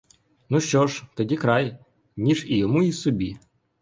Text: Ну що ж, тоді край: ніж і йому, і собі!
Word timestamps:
Ну 0.49 0.59
що 0.61 0.87
ж, 0.87 1.03
тоді 1.15 1.35
край: 1.37 1.77
ніж 2.17 2.45
і 2.45 2.57
йому, 2.57 2.83
і 2.83 2.91
собі! 2.91 3.37